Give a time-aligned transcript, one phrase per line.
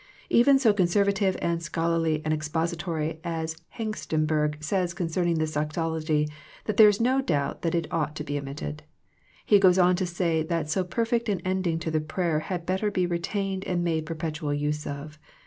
[0.31, 6.27] Even so conservative and scholarly an expositor as Hengstenberg says concerning this doxology
[6.65, 8.81] that there is no doubt that it ought to be omitted.
[9.45, 12.89] He goes on to say that so perfect an ending to the prayer had better
[12.89, 15.19] be retained and made perpetual use of.